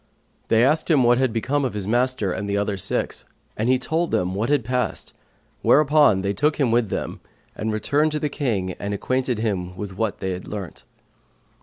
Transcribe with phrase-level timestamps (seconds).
[0.47, 3.23] They asked him what was become of his master and the other six,
[3.55, 5.13] and he told them what had passed
[5.61, 7.19] whereupon they took him with them
[7.55, 10.85] and returned to the King and acquainted him with what they had learnt.